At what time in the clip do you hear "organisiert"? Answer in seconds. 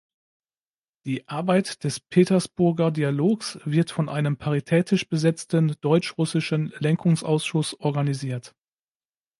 7.79-8.55